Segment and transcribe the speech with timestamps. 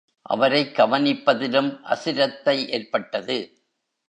[0.21, 3.53] அவரைக் கவனிப்பதிலும் அசிரத்தை ஏற்பட்டது.